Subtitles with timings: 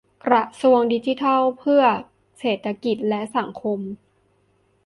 [0.25, 1.83] กระทรวงดิจิทัลเพื่อ
[2.39, 3.79] เศรษฐกิจและสังคม